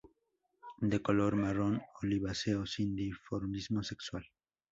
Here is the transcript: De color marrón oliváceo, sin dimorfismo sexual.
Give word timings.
De 0.79 0.99
color 1.03 1.35
marrón 1.35 1.79
oliváceo, 2.01 2.65
sin 2.65 2.95
dimorfismo 2.95 3.83
sexual. 3.83 4.25